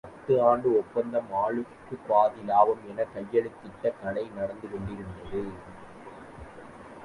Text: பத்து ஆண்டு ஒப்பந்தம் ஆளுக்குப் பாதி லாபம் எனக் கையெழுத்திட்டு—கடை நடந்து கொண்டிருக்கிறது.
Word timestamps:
பத்து 0.03 0.41
ஆண்டு 0.41 0.77
ஒப்பந்தம் 0.77 1.27
ஆளுக்குப் 1.33 2.07
பாதி 2.07 2.41
லாபம் 2.43 2.81
எனக் 2.89 3.13
கையெழுத்திட்டு—கடை 3.13 4.29
நடந்து 4.35 4.69
கொண்டிருக்கிறது. 4.69 5.43